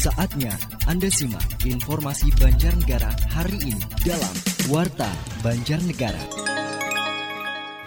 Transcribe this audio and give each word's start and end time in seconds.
Saatnya 0.00 0.56
Anda 0.88 1.12
simak 1.12 1.44
informasi 1.60 2.32
Banjarnegara 2.40 3.12
hari 3.36 3.60
ini 3.68 3.84
dalam 4.00 4.32
Warta 4.72 5.12
Banjarnegara. 5.44 6.24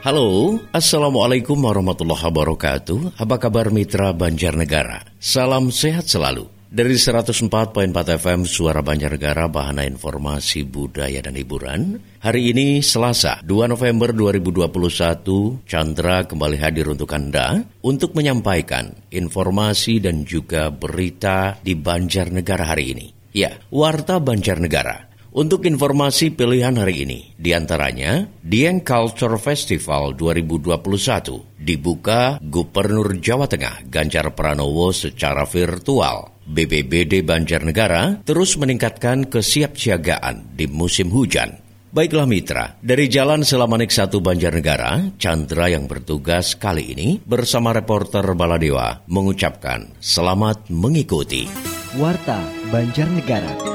Halo, 0.06 0.62
Assalamualaikum 0.70 1.58
warahmatullahi 1.58 2.22
wabarakatuh. 2.22 3.18
Apa 3.18 3.42
kabar 3.42 3.74
mitra 3.74 4.14
Banjarnegara? 4.14 5.10
Salam 5.18 5.74
sehat 5.74 6.06
selalu. 6.06 6.46
Dari 6.74 6.98
104.4 6.98 7.94
FM 8.18 8.50
Suara 8.50 8.82
Banjarnegara 8.82 9.46
Bahana 9.46 9.86
Informasi 9.86 10.66
Budaya 10.66 11.22
dan 11.22 11.38
Hiburan. 11.38 12.02
Hari 12.18 12.50
ini 12.50 12.82
Selasa 12.82 13.46
2 13.46 13.70
November 13.70 14.10
2021 14.10 15.70
Chandra 15.70 16.26
kembali 16.26 16.58
hadir 16.58 16.90
untuk 16.90 17.14
Anda 17.14 17.62
Untuk 17.86 18.18
menyampaikan 18.18 18.90
informasi 19.14 20.02
dan 20.02 20.26
juga 20.26 20.74
berita 20.74 21.62
di 21.62 21.78
Banjarnegara 21.78 22.66
hari 22.66 22.98
ini. 22.98 23.06
Ya, 23.38 23.54
Warta 23.70 24.18
Banjarnegara 24.18 25.13
untuk 25.34 25.66
informasi 25.66 26.32
pilihan 26.38 26.78
hari 26.78 27.10
ini, 27.10 27.20
di 27.34 27.52
antaranya 27.58 28.30
Dieng 28.40 28.86
Culture 28.86 29.42
Festival 29.42 30.14
2021 30.14 31.58
dibuka 31.58 32.38
Gubernur 32.38 33.18
Jawa 33.18 33.50
Tengah 33.50 33.90
Ganjar 33.90 34.30
Pranowo 34.38 34.94
secara 34.94 35.44
virtual. 35.50 36.30
BPBD 36.44 37.24
Banjarnegara 37.24 38.20
terus 38.28 38.60
meningkatkan 38.60 39.32
kesiapsiagaan 39.32 40.54
di 40.54 40.68
musim 40.68 41.08
hujan. 41.08 41.64
Baiklah 41.94 42.26
mitra, 42.26 42.74
dari 42.82 43.06
Jalan 43.06 43.46
Selamanik 43.46 43.94
1 43.94 44.18
Banjarnegara, 44.18 45.14
Chandra 45.22 45.70
yang 45.70 45.86
bertugas 45.86 46.58
kali 46.58 46.90
ini 46.90 47.22
bersama 47.22 47.70
reporter 47.70 48.26
Baladewa 48.34 49.06
mengucapkan 49.06 49.94
selamat 50.02 50.74
mengikuti. 50.74 51.46
Warta 51.94 52.42
Banjarnegara. 52.74 53.73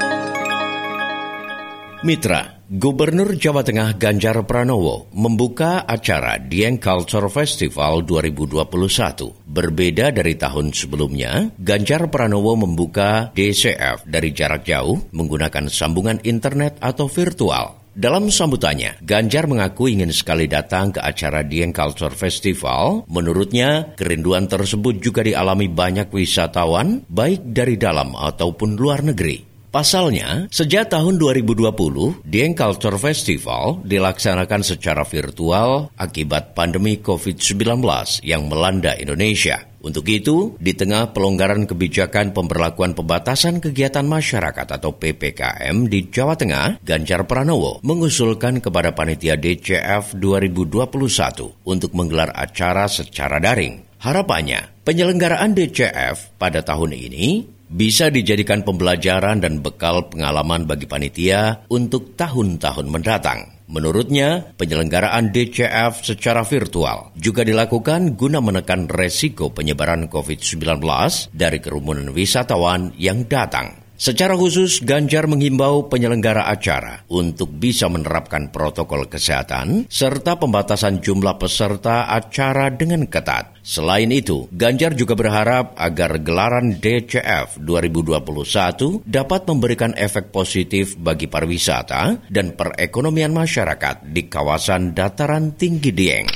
Mitra, 1.99 2.63
Gubernur 2.71 3.35
Jawa 3.35 3.59
Tengah 3.59 3.99
Ganjar 3.99 4.39
Pranowo 4.47 5.11
membuka 5.11 5.83
acara 5.83 6.39
Dieng 6.39 6.79
Culture 6.79 7.27
Festival 7.27 8.07
2021. 8.07 9.43
Berbeda 9.43 10.07
dari 10.15 10.39
tahun 10.39 10.71
sebelumnya, 10.71 11.51
Ganjar 11.59 12.07
Pranowo 12.07 12.55
membuka 12.55 13.35
DCF 13.35 14.07
dari 14.07 14.31
jarak 14.31 14.63
jauh 14.63 14.95
menggunakan 15.11 15.67
sambungan 15.67 16.23
internet 16.23 16.79
atau 16.79 17.11
virtual. 17.11 17.91
Dalam 17.91 18.31
sambutannya, 18.31 19.03
Ganjar 19.03 19.51
mengaku 19.51 19.91
ingin 19.91 20.15
sekali 20.15 20.47
datang 20.47 20.95
ke 20.95 21.03
acara 21.03 21.43
Dieng 21.43 21.75
Culture 21.75 22.15
Festival. 22.15 23.03
Menurutnya, 23.11 23.91
kerinduan 23.99 24.47
tersebut 24.47 25.03
juga 25.03 25.19
dialami 25.19 25.67
banyak 25.67 26.07
wisatawan, 26.15 27.03
baik 27.11 27.51
dari 27.51 27.75
dalam 27.75 28.15
ataupun 28.15 28.79
luar 28.79 29.03
negeri. 29.03 29.48
Pasalnya, 29.69 30.49
sejak 30.49 30.89
tahun 30.89 31.21
2020, 31.21 32.25
Dieng 32.25 32.57
Culture 32.57 32.97
Festival 32.97 33.85
dilaksanakan 33.85 34.65
secara 34.65 35.05
virtual 35.05 35.93
akibat 35.93 36.57
pandemi 36.57 36.97
COVID-19 36.97 37.77
yang 38.25 38.49
melanda 38.49 38.97
Indonesia. 38.97 39.61
Untuk 39.85 40.09
itu, 40.09 40.57
di 40.57 40.73
tengah 40.73 41.13
pelonggaran 41.13 41.69
kebijakan 41.69 42.33
pemberlakuan 42.33 42.97
pembatasan 42.97 43.61
kegiatan 43.61 44.09
masyarakat 44.09 44.65
atau 44.65 44.97
PPKM 44.97 45.85
di 45.85 46.09
Jawa 46.09 46.33
Tengah, 46.33 46.81
Ganjar 46.81 47.29
Pranowo 47.29 47.77
mengusulkan 47.85 48.65
kepada 48.65 48.97
panitia 48.97 49.37
DCF 49.37 50.17
2021 50.17 50.81
untuk 51.61 51.93
menggelar 51.93 52.33
acara 52.33 52.89
secara 52.89 53.37
daring. 53.37 53.85
Harapannya, 54.01 54.81
penyelenggaraan 54.81 55.53
DCF 55.53 56.41
pada 56.41 56.65
tahun 56.65 56.97
ini 56.97 57.58
bisa 57.69 58.09
dijadikan 58.09 58.65
pembelajaran 58.65 59.45
dan 59.45 59.61
bekal 59.61 60.09
pengalaman 60.09 60.65
bagi 60.65 60.89
panitia 60.89 61.69
untuk 61.69 62.17
tahun-tahun 62.17 62.89
mendatang. 62.89 63.59
Menurutnya, 63.69 64.57
penyelenggaraan 64.57 65.29
DCF 65.29 66.01
secara 66.01 66.41
virtual 66.41 67.13
juga 67.13 67.45
dilakukan 67.45 68.17
guna 68.17 68.41
menekan 68.41 68.89
resiko 68.89 69.53
penyebaran 69.53 70.09
COVID-19 70.09 70.81
dari 71.37 71.61
kerumunan 71.61 72.09
wisatawan 72.09 72.97
yang 72.97 73.29
datang. 73.29 73.88
Secara 73.99 74.31
khusus, 74.39 74.79
Ganjar 74.79 75.27
menghimbau 75.27 75.91
penyelenggara 75.91 76.47
acara 76.47 77.03
untuk 77.11 77.51
bisa 77.51 77.91
menerapkan 77.91 78.47
protokol 78.47 79.11
kesehatan 79.11 79.91
serta 79.91 80.39
pembatasan 80.39 81.03
jumlah 81.03 81.35
peserta 81.35 82.07
acara 82.07 82.71
dengan 82.71 83.03
ketat. 83.11 83.59
Selain 83.59 84.07
itu, 84.07 84.47
Ganjar 84.55 84.95
juga 84.95 85.19
berharap 85.19 85.75
agar 85.75 86.15
gelaran 86.23 86.79
DCF 86.79 87.59
2021 87.59 89.03
dapat 89.03 89.41
memberikan 89.51 89.91
efek 89.99 90.31
positif 90.31 90.95
bagi 90.95 91.27
pariwisata 91.27 92.31
dan 92.31 92.55
perekonomian 92.55 93.35
masyarakat 93.35 94.07
di 94.07 94.31
kawasan 94.31 94.95
dataran 94.95 95.59
tinggi 95.59 95.91
Dieng. 95.91 96.31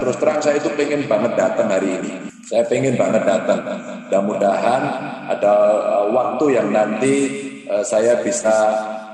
Terus 0.00 0.16
terang 0.16 0.40
saya 0.40 0.56
itu 0.56 0.72
pengen 0.72 1.04
banget 1.04 1.36
datang 1.36 1.68
hari 1.68 1.92
ini. 1.92 2.32
Saya 2.48 2.64
pengen 2.64 2.96
banget 2.96 3.20
datang. 3.28 3.91
Mudah-mudahan 4.12 4.82
ada 5.24 5.52
uh, 5.88 6.06
waktu 6.12 6.60
yang 6.60 6.68
nanti 6.68 7.32
uh, 7.64 7.80
saya 7.80 8.20
bisa 8.20 8.52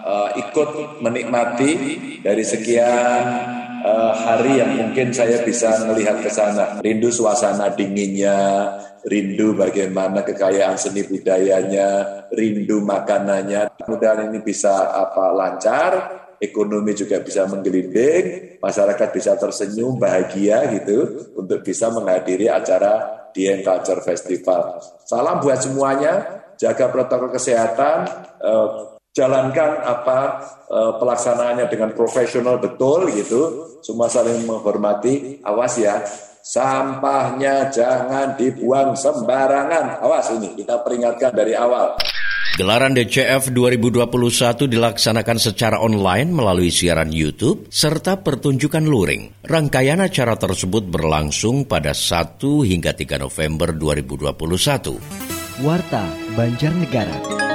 uh, 0.02 0.34
ikut 0.34 0.98
menikmati 0.98 1.70
dari 2.18 2.42
sekian 2.42 3.54
hari 4.10 4.58
yang 4.58 4.74
mungkin 4.74 5.14
saya 5.14 5.38
bisa 5.46 5.86
melihat 5.86 6.18
ke 6.18 6.26
sana. 6.26 6.82
Rindu 6.82 7.14
suasana 7.14 7.70
dinginnya, 7.70 8.74
rindu 9.06 9.54
bagaimana 9.54 10.26
kekayaan 10.26 10.74
seni 10.74 11.06
budayanya, 11.06 12.26
rindu 12.34 12.82
makanannya. 12.82 13.70
Mudah-mudahan 13.78 14.34
ini 14.34 14.42
bisa 14.42 14.98
apa 14.98 15.30
lancar, 15.30 15.92
ekonomi 16.42 16.90
juga 16.98 17.22
bisa 17.22 17.46
menggelinding, 17.46 18.58
masyarakat 18.58 19.08
bisa 19.14 19.38
tersenyum 19.38 19.94
bahagia 19.94 20.66
gitu 20.74 21.30
untuk 21.38 21.62
bisa 21.62 21.86
menghadiri 21.94 22.50
acara 22.50 23.17
Dieng 23.32 23.60
Culture 23.64 24.00
Festival. 24.04 24.80
Salam 25.04 25.40
buat 25.40 25.60
semuanya, 25.60 26.44
jaga 26.58 26.90
protokol 26.90 27.32
kesehatan, 27.32 27.98
eh, 28.42 28.68
jalankan 29.16 29.82
apa 29.82 30.20
eh, 30.68 30.92
pelaksanaannya 31.00 31.66
dengan 31.72 31.90
profesional 31.96 32.60
betul 32.60 33.08
gitu, 33.12 33.40
semua 33.80 34.06
saling 34.12 34.44
menghormati, 34.44 35.40
awas 35.40 35.80
ya, 35.80 36.04
sampahnya 36.44 37.72
jangan 37.72 38.36
dibuang 38.36 38.92
sembarangan, 38.96 40.00
awas 40.04 40.32
ini 40.36 40.52
kita 40.56 40.80
peringatkan 40.84 41.32
dari 41.32 41.56
awal. 41.56 41.96
Gelaran 42.56 42.96
DCF 42.96 43.52
2021 43.52 44.08
dilaksanakan 44.72 45.36
secara 45.36 45.76
online 45.84 46.32
melalui 46.32 46.72
siaran 46.72 47.12
YouTube 47.12 47.68
serta 47.68 48.24
pertunjukan 48.24 48.88
luring. 48.88 49.44
Rangkaian 49.44 50.00
acara 50.00 50.38
tersebut 50.40 50.88
berlangsung 50.88 51.68
pada 51.68 51.92
1 51.92 52.40
hingga 52.64 52.96
3 52.96 53.20
November 53.20 53.76
2021. 53.76 54.96
Warta 55.60 56.08
Banjarnegara. 56.38 57.48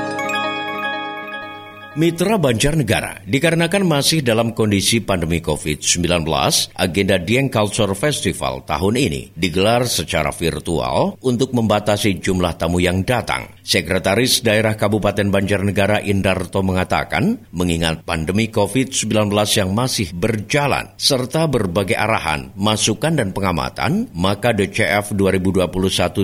Mitra 1.94 2.42
Banjarnegara, 2.42 3.22
dikarenakan 3.30 3.86
masih 3.86 4.26
dalam 4.26 4.58
kondisi 4.58 4.98
pandemi 4.98 5.46
COVID-19, 5.46 6.26
agenda 6.74 7.22
Dieng 7.22 7.54
Culture 7.54 7.94
Festival 7.94 8.66
tahun 8.66 8.98
ini 8.98 9.30
digelar 9.38 9.86
secara 9.86 10.34
virtual 10.34 11.22
untuk 11.22 11.54
membatasi 11.54 12.18
jumlah 12.18 12.58
tamu 12.58 12.82
yang 12.82 13.06
datang. 13.06 13.46
Sekretaris 13.64 14.44
Daerah 14.44 14.76
Kabupaten 14.76 15.32
Banjarnegara 15.32 16.04
Indarto 16.04 16.60
mengatakan, 16.60 17.48
mengingat 17.56 18.04
pandemi 18.04 18.52
COVID-19 18.52 19.32
yang 19.56 19.72
masih 19.72 20.12
berjalan, 20.12 20.92
serta 21.00 21.48
berbagai 21.48 21.96
arahan, 21.96 22.52
masukan 22.60 23.16
dan 23.16 23.32
pengamatan, 23.32 24.12
maka 24.12 24.52
DCF 24.52 25.16
2021 25.16 25.72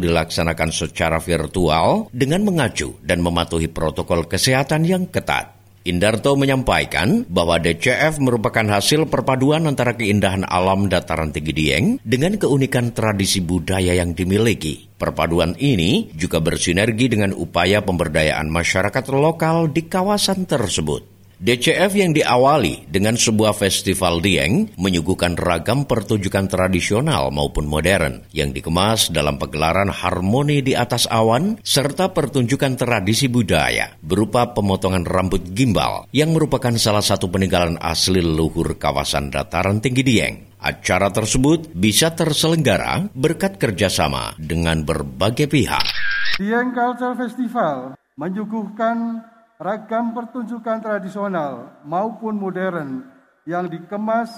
dilaksanakan 0.03 0.69
secara 0.75 1.23
virtual 1.23 2.11
dengan 2.11 2.43
mengacu 2.43 2.99
dan 3.07 3.23
mematuhi 3.23 3.71
protokol 3.71 4.27
kesehatan 4.27 4.83
yang 4.83 5.07
ketat. 5.07 5.58
Indarto 5.87 6.35
menyampaikan 6.35 7.23
bahwa 7.31 7.55
DCF 7.55 8.19
merupakan 8.19 8.67
hasil 8.67 9.07
perpaduan 9.07 9.63
antara 9.63 9.95
keindahan 9.95 10.43
alam 10.43 10.91
dataran 10.91 11.31
tinggi 11.31 11.55
Dieng 11.55 11.85
dengan 12.03 12.35
keunikan 12.35 12.91
tradisi 12.91 13.39
budaya 13.39 13.95
yang 13.95 14.11
dimiliki. 14.11 14.91
Perpaduan 14.99 15.55
ini 15.55 16.11
juga 16.11 16.43
bersinergi 16.43 17.07
dengan 17.07 17.31
upaya 17.31 17.79
pemberdayaan 17.79 18.51
masyarakat 18.51 19.05
lokal 19.07 19.71
di 19.71 19.87
kawasan 19.87 20.43
tersebut. 20.43 21.18
DCF 21.39 21.95
yang 21.95 22.11
diawali 22.11 22.91
dengan 22.91 23.15
sebuah 23.15 23.55
festival 23.55 24.19
dieng 24.19 24.75
menyuguhkan 24.75 25.39
ragam 25.39 25.87
pertunjukan 25.87 26.51
tradisional 26.51 27.31
maupun 27.31 27.63
modern 27.63 28.27
yang 28.35 28.51
dikemas 28.51 29.07
dalam 29.07 29.39
pegelaran 29.39 29.87
harmoni 29.87 30.59
di 30.59 30.75
atas 30.75 31.07
awan 31.07 31.55
serta 31.63 32.11
pertunjukan 32.11 32.75
tradisi 32.75 33.31
budaya 33.31 33.95
berupa 34.03 34.51
pemotongan 34.51 35.07
rambut 35.07 35.55
gimbal 35.55 36.11
yang 36.11 36.35
merupakan 36.35 36.75
salah 36.75 36.99
satu 36.99 37.31
peninggalan 37.31 37.79
asli 37.79 38.19
leluhur 38.19 38.75
kawasan 38.75 39.31
dataran 39.31 39.79
tinggi 39.79 40.03
Dieng. 40.03 40.35
Acara 40.59 41.07
tersebut 41.07 41.71
bisa 41.71 42.11
terselenggara 42.19 43.07
berkat 43.15 43.55
kerjasama 43.55 44.35
dengan 44.35 44.83
berbagai 44.83 45.47
pihak. 45.47 45.87
Dieng 46.35 46.75
Culture 46.75 47.15
Festival 47.15 47.95
menyuguhkan 48.19 49.23
ragam 49.59 50.15
pertunjukan 50.15 50.79
tradisional 50.79 51.83
maupun 51.83 52.39
modern 52.39 53.03
yang 53.43 53.67
dikemas 53.67 54.31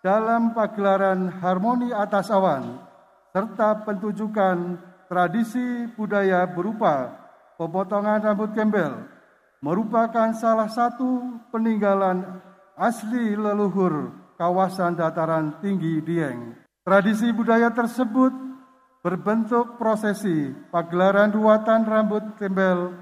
dalam 0.00 0.56
pagelaran 0.56 1.28
harmoni 1.28 1.92
atas 1.92 2.32
awan 2.32 2.80
serta 3.36 3.84
pentunjukan 3.84 4.80
tradisi 5.04 5.84
budaya 5.92 6.48
berupa 6.48 7.12
pemotongan 7.60 8.24
rambut 8.24 8.56
gembel 8.56 9.04
merupakan 9.60 10.32
salah 10.32 10.68
satu 10.72 11.40
peninggalan 11.52 12.24
asli 12.80 13.36
leluhur 13.36 14.12
kawasan 14.36 14.98
dataran 14.98 15.56
tinggi 15.62 16.02
Dieng. 16.02 16.58
Tradisi 16.84 17.32
budaya 17.32 17.72
tersebut 17.72 18.32
berbentuk 19.00 19.80
prosesi 19.80 20.52
pagelaran 20.68 21.32
ruatan 21.32 21.84
rambut 21.88 22.24
gembel 22.36 22.92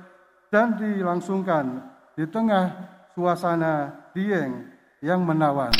dan 0.53 0.77
dilangsungkan 0.77 1.81
di 2.13 2.29
tengah 2.29 2.69
suasana 3.17 3.89
Dieng 4.13 4.69
yang 5.01 5.25
menawan. 5.25 5.73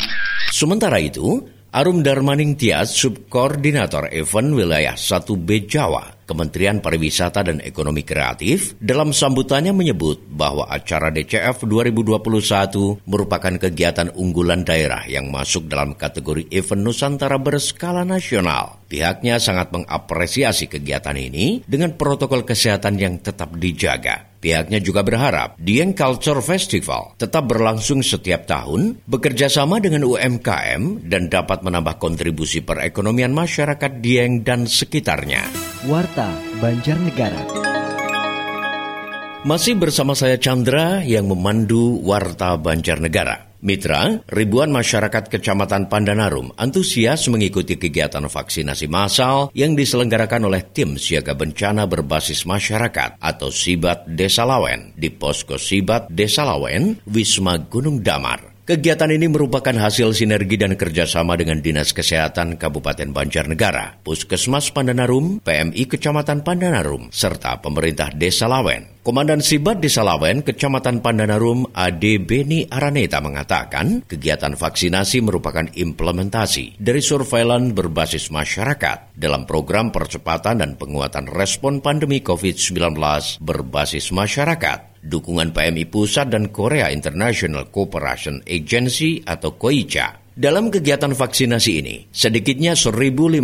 Sementara 0.49 0.97
itu, 0.97 1.45
Arum 1.69 2.01
Darmaning 2.01 2.57
Tias, 2.57 2.97
Subkoordinator 2.97 4.09
Event 4.09 4.57
Wilayah 4.57 4.97
1B 4.97 5.69
Jawa, 5.69 6.22
Kementerian 6.23 6.79
Pariwisata 6.79 7.43
dan 7.43 7.59
Ekonomi 7.59 8.07
Kreatif, 8.07 8.75
dalam 8.79 9.11
sambutannya 9.11 9.75
menyebut 9.75 10.23
bahwa 10.27 10.67
acara 10.71 11.11
DCF 11.11 11.67
2021 11.67 13.03
merupakan 13.03 13.55
kegiatan 13.59 14.11
unggulan 14.15 14.63
daerah 14.63 15.03
yang 15.05 15.27
masuk 15.29 15.67
dalam 15.67 15.95
kategori 15.99 16.47
event 16.49 16.81
Nusantara 16.83 17.35
berskala 17.39 18.07
nasional. 18.07 18.83
Pihaknya 18.93 19.41
sangat 19.41 19.73
mengapresiasi 19.73 20.69
kegiatan 20.69 21.17
ini 21.17 21.65
dengan 21.65 21.97
protokol 21.97 22.45
kesehatan 22.45 23.01
yang 23.01 23.17
tetap 23.17 23.57
dijaga. 23.57 24.33
Pihaknya 24.37 24.83
juga 24.83 25.01
berharap 25.07 25.55
Dieng 25.55 25.95
Culture 25.95 26.43
Festival 26.43 27.15
tetap 27.15 27.47
berlangsung 27.47 28.03
setiap 28.03 28.43
tahun, 28.43 29.01
bekerja 29.07 29.47
sama 29.47 29.79
dengan 29.79 30.03
UMKM 30.03 31.09
dan 31.09 31.31
dapat 31.31 31.63
menambah 31.63 31.95
kontribusi 31.95 32.59
perekonomian 32.59 33.31
masyarakat 33.31 34.03
Dieng 34.03 34.43
dan 34.43 34.67
sekitarnya. 34.67 35.72
Warta 35.83 36.31
Banjarnegara. 36.63 37.43
Masih 39.43 39.75
bersama 39.75 40.15
saya 40.15 40.39
Chandra 40.39 41.03
yang 41.03 41.27
memandu 41.27 41.99
Warta 42.07 42.55
Banjarnegara. 42.55 43.59
Mitra, 43.59 44.23
ribuan 44.31 44.71
masyarakat 44.71 45.27
Kecamatan 45.27 45.91
Pandanarum 45.91 46.55
antusias 46.55 47.27
mengikuti 47.27 47.75
kegiatan 47.75 48.23
vaksinasi 48.23 48.87
massal 48.87 49.51
yang 49.51 49.75
diselenggarakan 49.75 50.47
oleh 50.47 50.71
tim 50.71 50.95
siaga 50.95 51.35
bencana 51.35 51.83
berbasis 51.83 52.47
masyarakat 52.47 53.19
atau 53.19 53.51
Sibat 53.51 54.07
Desa 54.07 54.47
Lawen 54.47 54.95
di 54.95 55.11
Posko 55.11 55.59
Sibat 55.59 56.07
Desa 56.07 56.47
Lawen, 56.47 57.03
Wisma 57.11 57.59
Gunung 57.59 57.99
Damar. 57.99 58.52
Kegiatan 58.63 59.11
ini 59.11 59.27
merupakan 59.27 59.75
hasil 59.75 60.15
sinergi 60.15 60.55
dan 60.55 60.79
kerjasama 60.79 61.35
dengan 61.35 61.59
Dinas 61.59 61.91
Kesehatan 61.91 62.55
Kabupaten 62.55 63.11
Banjarnegara, 63.11 63.99
Puskesmas 64.07 64.71
Pandanarum, 64.71 65.43
PMI 65.43 65.83
Kecamatan 65.83 66.47
Pandanarum, 66.47 67.11
serta 67.11 67.59
pemerintah 67.59 68.15
Desa 68.15 68.47
Lawen. 68.47 68.92
Komandan 69.03 69.43
Sibat 69.43 69.83
Desa 69.83 69.99
Lawen, 69.99 70.47
Kecamatan 70.47 71.03
Pandanarum, 71.03 71.67
Ade 71.75 72.23
Beni 72.23 72.63
Araneta 72.71 73.19
mengatakan, 73.19 73.99
kegiatan 74.07 74.55
vaksinasi 74.55 75.19
merupakan 75.19 75.67
implementasi 75.67 76.79
dari 76.79 77.03
surveillance 77.03 77.75
berbasis 77.75 78.31
masyarakat 78.31 79.11
dalam 79.19 79.43
program 79.43 79.91
percepatan 79.91 80.63
dan 80.63 80.79
penguatan 80.79 81.27
respon 81.27 81.83
pandemi 81.83 82.23
COVID-19 82.23 82.95
berbasis 83.43 84.15
masyarakat 84.15 85.03
dukungan 85.03 85.51
PMI 85.51 85.83
Pusat 85.91 86.27
dan 86.31 86.47
Korea 86.55 86.87
International 86.87 87.67
Cooperation 87.67 88.39
Agency 88.47 89.19
atau 89.27 89.59
KOICA. 89.59 90.22
Dalam 90.33 90.73
kegiatan 90.73 91.13
vaksinasi 91.13 91.71
ini, 91.77 92.09
sedikitnya 92.09 92.73
1.051 92.73 93.37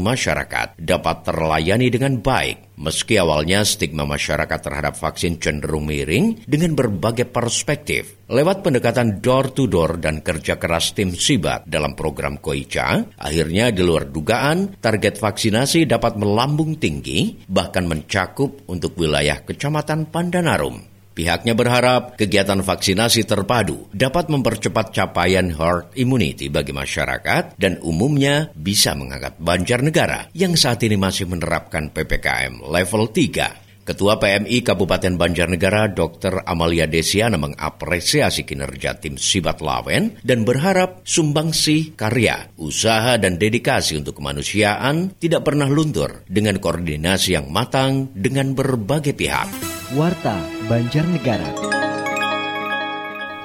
masyarakat 0.00 0.80
dapat 0.80 1.16
terlayani 1.28 1.92
dengan 1.92 2.24
baik, 2.24 2.72
meski 2.80 3.20
awalnya 3.20 3.60
stigma 3.68 4.08
masyarakat 4.08 4.56
terhadap 4.64 4.96
vaksin 4.96 5.36
cenderung 5.36 5.84
miring 5.84 6.40
dengan 6.48 6.72
berbagai 6.72 7.28
perspektif. 7.28 8.24
Lewat 8.32 8.64
pendekatan 8.64 9.20
door-to-door 9.20 10.00
dan 10.00 10.24
kerja 10.24 10.56
keras 10.56 10.96
tim 10.96 11.12
Sibat 11.12 11.68
dalam 11.68 11.92
program 11.92 12.40
KOICA, 12.40 13.12
akhirnya 13.20 13.68
di 13.68 13.84
luar 13.84 14.08
dugaan, 14.08 14.80
target 14.80 15.20
vaksinasi 15.20 15.84
dapat 15.84 16.16
melambung 16.16 16.80
tinggi, 16.80 17.44
bahkan 17.44 17.84
mencakup 17.84 18.64
untuk 18.72 18.96
wilayah 18.96 19.36
Kecamatan 19.44 20.08
Pandanarum. 20.08 20.91
Pihaknya 21.12 21.52
berharap 21.52 22.16
kegiatan 22.16 22.64
vaksinasi 22.64 23.28
terpadu 23.28 23.92
dapat 23.92 24.32
mempercepat 24.32 24.96
capaian 24.96 25.52
herd 25.52 25.92
immunity 25.92 26.48
bagi 26.48 26.72
masyarakat 26.72 27.60
dan 27.60 27.76
umumnya 27.84 28.48
bisa 28.56 28.96
mengangkat 28.96 29.36
Banjarnegara 29.36 30.32
yang 30.32 30.56
saat 30.56 30.80
ini 30.88 30.96
masih 30.96 31.28
menerapkan 31.28 31.92
PPKM 31.92 32.64
level 32.64 33.12
3. 33.12 33.62
Ketua 33.82 34.14
PMI 34.14 34.62
Kabupaten 34.62 35.18
Banjarnegara 35.18 35.90
Dr. 35.90 36.46
Amalia 36.46 36.86
Desiana 36.86 37.34
mengapresiasi 37.34 38.46
kinerja 38.46 38.94
tim 38.94 39.18
Sibat 39.18 39.58
Lawen 39.58 40.22
dan 40.22 40.46
berharap 40.46 41.02
sumbangsih 41.02 41.98
karya, 41.98 42.54
usaha, 42.62 43.18
dan 43.18 43.42
dedikasi 43.42 43.98
untuk 43.98 44.22
kemanusiaan 44.22 45.18
tidak 45.18 45.42
pernah 45.42 45.66
luntur 45.66 46.22
dengan 46.30 46.62
koordinasi 46.62 47.34
yang 47.34 47.50
matang 47.50 48.06
dengan 48.14 48.54
berbagai 48.54 49.18
pihak. 49.18 49.50
Warta 49.98 50.61
Banjarnegara. 50.72 51.52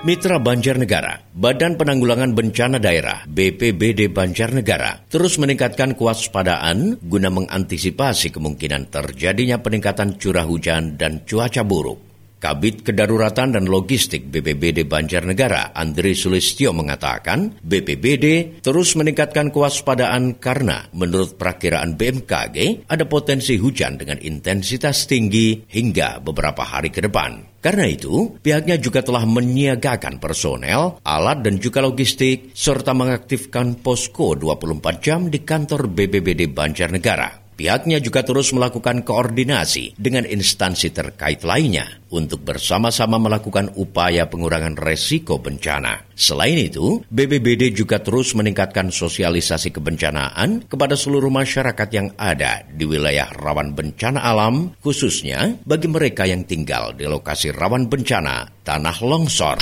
Mitra 0.07 0.39
Banjarnegara, 0.39 1.27
Badan 1.35 1.75
Penanggulangan 1.75 2.31
Bencana 2.31 2.79
Daerah 2.79 3.27
BPBD 3.27 4.07
Banjarnegara 4.07 5.11
terus 5.11 5.35
meningkatkan 5.35 5.99
kewaspadaan 5.99 7.03
guna 7.03 7.27
mengantisipasi 7.27 8.31
kemungkinan 8.31 8.87
terjadinya 8.87 9.59
peningkatan 9.59 10.15
curah 10.15 10.47
hujan 10.47 10.95
dan 10.95 11.27
cuaca 11.27 11.67
buruk. 11.67 12.06
Kabit 12.37 12.85
Kedaruratan 12.85 13.57
dan 13.57 13.65
Logistik 13.65 14.29
BPBD 14.29 14.85
Banjarnegara, 14.85 15.73
Andri 15.73 16.13
Sulistyo 16.13 16.69
mengatakan, 16.69 17.57
BPBD 17.65 18.59
terus 18.61 18.93
meningkatkan 18.93 19.49
kewaspadaan 19.49 20.37
karena 20.37 20.85
menurut 20.93 21.33
perakiraan 21.33 21.97
BMKG 21.97 22.85
ada 22.85 23.05
potensi 23.09 23.57
hujan 23.57 23.97
dengan 23.97 24.21
intensitas 24.21 25.09
tinggi 25.09 25.65
hingga 25.65 26.21
beberapa 26.21 26.61
hari 26.61 26.93
ke 26.93 27.01
depan. 27.01 27.57
Karena 27.57 27.89
itu, 27.89 28.37
pihaknya 28.37 28.77
juga 28.77 29.03
telah 29.03 29.25
menyiagakan 29.25 30.21
personel, 30.21 31.01
alat 31.03 31.41
dan 31.41 31.57
juga 31.57 31.81
logistik, 31.83 32.53
serta 32.53 32.93
mengaktifkan 32.93 33.81
posko 33.81 34.37
24 34.37 35.03
jam 35.03 35.27
di 35.27 35.41
kantor 35.41 35.91
BPBD 35.91 36.53
Banjarnegara. 36.53 37.36
Pihaknya 37.57 37.97
juga 37.97 38.21
terus 38.21 38.53
melakukan 38.53 39.01
koordinasi 39.01 39.97
dengan 39.97 40.29
instansi 40.29 40.93
terkait 40.93 41.41
lainnya 41.41 41.89
untuk 42.13 42.45
bersama-sama 42.45 43.17
melakukan 43.17 43.73
upaya 43.73 44.29
pengurangan 44.29 44.77
resiko 44.77 45.41
bencana. 45.41 46.06
Selain 46.17 46.57
itu, 46.57 47.05
BBBD 47.13 47.77
juga 47.77 48.01
terus 48.01 48.33
meningkatkan 48.33 48.89
sosialisasi 48.89 49.69
kebencanaan 49.69 50.65
kepada 50.65 50.97
seluruh 50.97 51.29
masyarakat 51.29 51.89
yang 51.93 52.09
ada 52.17 52.65
di 52.65 52.89
wilayah 52.89 53.29
rawan 53.37 53.77
bencana 53.77 54.25
alam, 54.25 54.73
khususnya 54.81 55.61
bagi 55.61 55.85
mereka 55.85 56.25
yang 56.25 56.41
tinggal 56.49 56.97
di 56.97 57.05
lokasi 57.05 57.53
rawan 57.53 57.85
bencana 57.85 58.49
tanah 58.65 58.97
longsor 59.05 59.61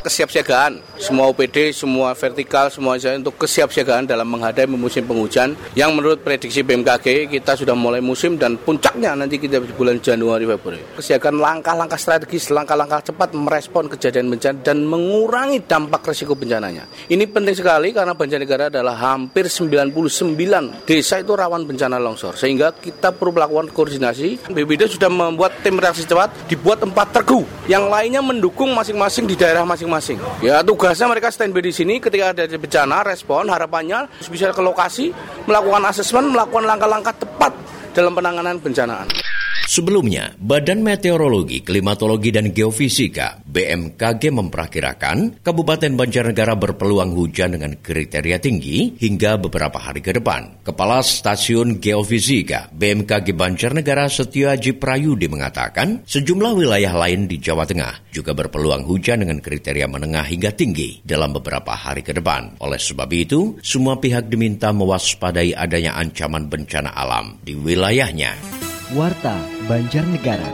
kesiapsiagaan 0.00 0.80
semua 0.96 1.28
OPD, 1.28 1.76
semua 1.76 2.16
vertikal, 2.16 2.72
semua 2.72 2.96
untuk 2.96 3.36
kesiapsiagaan 3.36 4.08
dalam 4.08 4.24
menghadapi 4.28 4.72
musim 4.72 5.04
penghujan 5.04 5.52
yang 5.76 5.92
menurut 5.92 6.24
prediksi 6.24 6.64
BMKG 6.64 7.28
kita 7.28 7.58
sudah 7.58 7.76
mulai 7.76 8.00
musim 8.00 8.40
dan 8.40 8.56
puncaknya 8.56 9.12
nanti 9.12 9.36
kita 9.36 9.60
di 9.60 9.74
bulan 9.76 10.00
Januari 10.00 10.48
Februari. 10.48 10.80
Kesiagaan 10.96 11.36
langkah-langkah 11.36 12.00
strategis, 12.00 12.48
langkah-langkah 12.48 13.12
cepat 13.12 13.36
merespon 13.36 13.92
kejadian 13.92 14.32
bencana 14.32 14.56
dan 14.64 14.88
mengurangi 14.88 15.60
dampak 15.68 15.89
risiko 15.98 16.38
bencananya. 16.38 16.86
Ini 17.10 17.26
penting 17.26 17.58
sekali 17.58 17.90
karena 17.90 18.14
Banjarnegara 18.14 18.70
adalah 18.70 18.94
hampir 18.94 19.50
99 19.50 20.86
desa 20.86 21.18
itu 21.18 21.32
rawan 21.34 21.66
bencana 21.66 21.98
longsor 21.98 22.38
sehingga 22.38 22.70
kita 22.70 23.10
perlu 23.10 23.34
melakukan 23.34 23.74
koordinasi. 23.74 24.54
BBD 24.54 24.86
sudah 24.86 25.10
membuat 25.10 25.58
tim 25.66 25.82
reaksi 25.82 26.06
cepat 26.06 26.46
dibuat 26.46 26.78
tempat 26.78 27.10
tergu 27.10 27.42
yang 27.66 27.90
lainnya 27.90 28.22
mendukung 28.22 28.70
masing-masing 28.70 29.26
di 29.26 29.34
daerah 29.34 29.66
masing 29.66 29.80
masing-masing. 29.80 30.20
Ya 30.44 30.60
tugasnya 30.60 31.08
mereka 31.08 31.32
standby 31.32 31.64
di 31.64 31.72
sini 31.72 31.96
ketika 31.96 32.36
ada 32.36 32.44
bencana, 32.44 33.00
respon, 33.00 33.48
harapannya 33.48 34.04
bisa 34.28 34.52
ke 34.52 34.60
lokasi, 34.60 35.16
melakukan 35.48 35.82
asesmen, 35.88 36.28
melakukan 36.28 36.68
langkah-langkah 36.68 37.16
tepat 37.16 37.52
dalam 37.96 38.12
penanganan 38.12 38.60
bencanaan. 38.60 39.08
Sebelumnya, 39.70 40.34
Badan 40.34 40.82
Meteorologi, 40.82 41.62
Klimatologi, 41.62 42.34
dan 42.34 42.50
Geofisika 42.50 43.38
BMKG 43.46 44.34
memperkirakan 44.34 45.46
Kabupaten 45.46 45.94
Banjarnegara 45.94 46.58
berpeluang 46.58 47.14
hujan 47.14 47.54
dengan 47.54 47.78
kriteria 47.78 48.42
tinggi 48.42 48.98
hingga 48.98 49.38
beberapa 49.38 49.78
hari 49.78 50.02
ke 50.02 50.10
depan. 50.10 50.66
Kepala 50.66 51.06
Stasiun 51.06 51.78
Geofisika 51.78 52.66
BMKG 52.74 53.30
Banjarnegara 53.30 54.10
Setiaji 54.10 54.74
Prayudi 54.74 55.30
mengatakan 55.30 56.02
sejumlah 56.02 56.50
wilayah 56.58 56.90
lain 57.06 57.30
di 57.30 57.38
Jawa 57.38 57.62
Tengah 57.62 58.10
juga 58.10 58.34
berpeluang 58.34 58.82
hujan 58.90 59.22
dengan 59.22 59.38
kriteria 59.38 59.86
menengah 59.86 60.26
hingga 60.26 60.50
tinggi 60.50 60.98
dalam 61.06 61.30
beberapa 61.30 61.78
hari 61.78 62.02
ke 62.02 62.10
depan. 62.10 62.58
Oleh 62.58 62.82
sebab 62.82 63.06
itu, 63.14 63.54
semua 63.62 64.02
pihak 64.02 64.26
diminta 64.26 64.74
mewaspadai 64.74 65.54
adanya 65.54 65.94
ancaman 65.94 66.50
bencana 66.50 66.90
alam 66.90 67.38
di 67.46 67.54
wilayahnya. 67.54 68.69
Warta 68.90 69.38
Banjarnegara. 69.70 70.50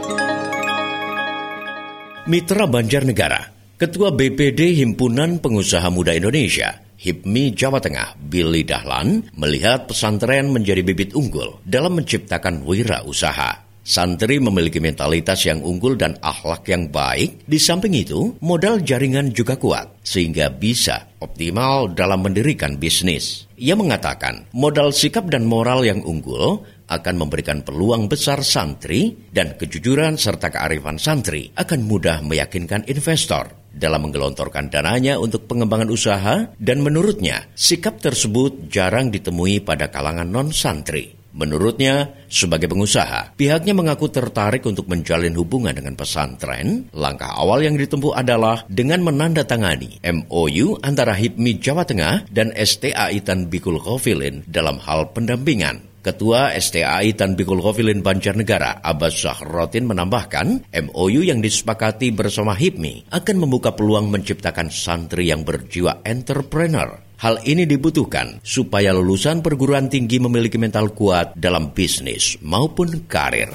Mitra 2.29 2.69
Banjarnegara, 2.69 3.41
Ketua 3.81 4.13
BPD 4.13 4.77
Himpunan 4.77 5.41
Pengusaha 5.41 5.89
Muda 5.89 6.13
Indonesia, 6.13 6.77
HIPMI 7.01 7.57
Jawa 7.57 7.81
Tengah, 7.81 8.13
Billy 8.21 8.61
Dahlan, 8.61 9.25
melihat 9.33 9.89
pesantren 9.89 10.53
menjadi 10.53 10.85
bibit 10.85 11.17
unggul 11.17 11.57
dalam 11.65 11.97
menciptakan 11.97 12.61
wira 12.61 13.01
usaha. 13.09 13.65
Santri 13.81 14.37
memiliki 14.37 14.77
mentalitas 14.83 15.41
yang 15.47 15.65
unggul 15.65 15.97
dan 15.97 16.19
akhlak 16.21 16.67
yang 16.69 16.93
baik. 16.93 17.41
Di 17.47 17.57
samping 17.57 17.95
itu, 17.95 18.37
modal 18.43 18.83
jaringan 18.85 19.33
juga 19.33 19.57
kuat, 19.57 20.03
sehingga 20.05 20.53
bisa 20.53 21.09
optimal 21.23 21.95
dalam 21.95 22.21
mendirikan 22.21 22.77
bisnis. 22.77 23.47
Ia 23.57 23.79
mengatakan, 23.79 24.45
modal 24.51 24.91
sikap 24.93 25.31
dan 25.31 25.47
moral 25.47 25.87
yang 25.87 26.03
unggul 26.03 26.67
akan 26.87 27.15
memberikan 27.19 27.61
peluang 27.61 28.07
besar 28.07 28.41
santri 28.41 29.29
dan 29.29 29.59
kejujuran 29.59 30.15
serta 30.15 30.51
kearifan 30.51 30.97
santri 30.97 31.51
akan 31.53 31.83
mudah 31.83 32.23
meyakinkan 32.23 32.87
investor 32.87 33.51
dalam 33.77 34.09
menggelontorkan 34.09 34.73
dananya 34.73 35.21
untuk 35.21 35.45
pengembangan 35.45 35.93
usaha 35.93 36.49
dan 36.57 36.81
menurutnya 36.81 37.45
sikap 37.53 38.01
tersebut 38.01 38.73
jarang 38.73 39.13
ditemui 39.13 39.61
pada 39.61 39.93
kalangan 39.93 40.25
non-santri. 40.25 41.17
Menurutnya, 41.37 42.17
sebagai 42.25 42.65
pengusaha, 42.65 43.37
pihaknya 43.37 43.77
mengaku 43.77 44.09
tertarik 44.09 44.65
untuk 44.65 44.89
menjalin 44.89 45.37
hubungan 45.37 45.69
dengan 45.69 45.93
pesantren. 45.93 46.89
Langkah 46.97 47.29
awal 47.29 47.61
yang 47.61 47.77
ditempuh 47.77 48.17
adalah 48.17 48.65
dengan 48.65 49.05
menandatangani 49.05 50.01
MOU 50.01 50.81
antara 50.81 51.13
HIPMI 51.13 51.61
Jawa 51.61 51.85
Tengah 51.85 52.25
dan 52.33 52.49
STAI 52.57 53.21
Tan 53.21 53.53
Bikul 53.53 53.77
Khofilin 53.77 54.49
dalam 54.49 54.81
hal 54.81 55.13
pendampingan. 55.13 55.86
Ketua 56.07 56.55
STAI 56.55 57.19
Tan 57.19 57.35
Bikul 57.35 57.59
Khofilin 57.59 57.99
Banjarnegara, 57.99 58.79
Abbas 58.79 59.11
Syahrotin 59.11 59.91
menambahkan, 59.91 60.71
MOU 60.71 61.19
yang 61.19 61.43
disepakati 61.43 62.15
bersama 62.15 62.55
HIPMI 62.55 63.11
akan 63.11 63.35
membuka 63.43 63.75
peluang 63.75 64.07
menciptakan 64.07 64.71
santri 64.71 65.27
yang 65.27 65.43
berjiwa 65.43 66.07
entrepreneur. 66.07 66.95
Hal 67.19 67.43
ini 67.43 67.67
dibutuhkan 67.67 68.39
supaya 68.39 68.95
lulusan 68.95 69.43
perguruan 69.43 69.91
tinggi 69.91 70.15
memiliki 70.23 70.55
mental 70.55 70.95
kuat 70.95 71.35
dalam 71.35 71.75
bisnis 71.75 72.39
maupun 72.39 73.03
karir. 73.11 73.51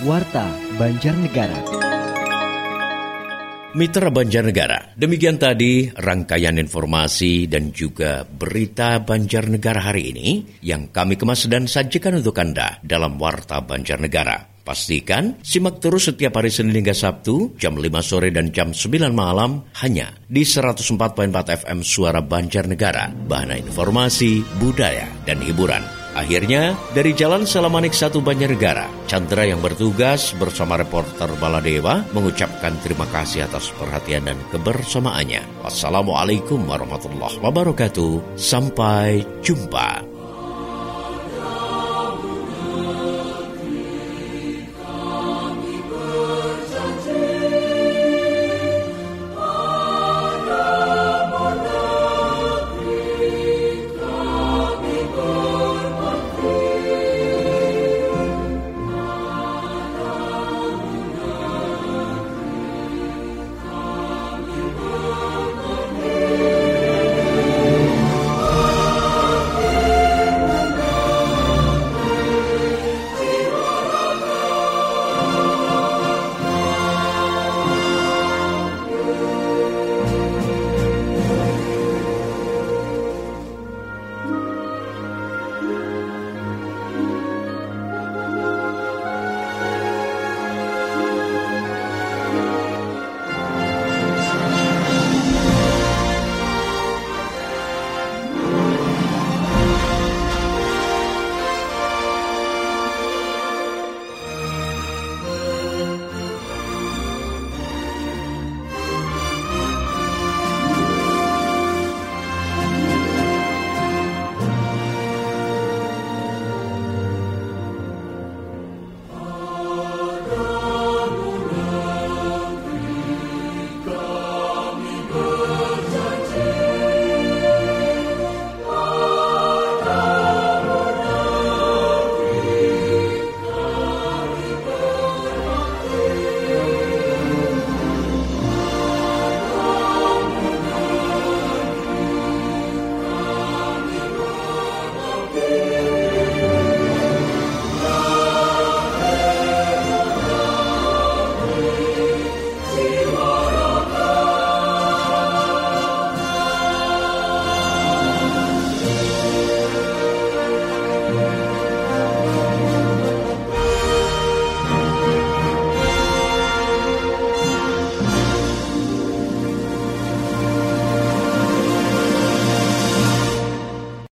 Warta 0.00 0.48
Banjarnegara. 0.80 1.99
Mitra 3.70 4.10
Banjarnegara, 4.10 4.98
demikian 4.98 5.38
tadi 5.38 5.86
rangkaian 5.94 6.58
informasi 6.58 7.46
dan 7.46 7.70
juga 7.70 8.26
berita 8.26 8.98
Banjarnegara 8.98 9.78
hari 9.78 10.10
ini 10.10 10.58
yang 10.66 10.90
kami 10.90 11.14
kemas 11.14 11.46
dan 11.46 11.70
sajikan 11.70 12.18
untuk 12.18 12.34
Anda 12.42 12.82
dalam 12.82 13.14
Warta 13.14 13.62
Banjarnegara. 13.62 14.66
Pastikan 14.66 15.38
simak 15.46 15.78
terus 15.78 16.10
setiap 16.10 16.42
hari 16.42 16.50
Senin 16.50 16.82
hingga 16.82 16.98
Sabtu 16.98 17.54
jam 17.62 17.78
5 17.78 17.86
sore 18.02 18.34
dan 18.34 18.50
jam 18.50 18.74
9 18.74 19.06
malam 19.14 19.62
hanya 19.86 20.18
di 20.26 20.42
104.4 20.42 21.30
FM 21.62 21.78
Suara 21.86 22.26
Banjarnegara. 22.26 23.14
Bahan 23.30 23.54
informasi, 23.54 24.42
budaya, 24.58 25.06
dan 25.30 25.38
hiburan. 25.38 25.99
Akhirnya, 26.18 26.74
dari 26.90 27.14
Jalan 27.14 27.46
Salamanik 27.46 27.94
1 27.94 28.18
Banjarnegara, 28.18 28.90
Chandra 29.06 29.46
yang 29.46 29.62
bertugas 29.62 30.34
bersama 30.34 30.74
reporter 30.74 31.30
Baladewa 31.38 32.02
mengucapkan 32.10 32.74
terima 32.82 33.06
kasih 33.10 33.46
atas 33.46 33.70
perhatian 33.78 34.26
dan 34.26 34.38
kebersamaannya. 34.50 35.62
Wassalamualaikum 35.62 36.66
warahmatullahi 36.66 37.38
wabarakatuh. 37.38 38.34
Sampai 38.34 39.22
jumpa. 39.46 40.09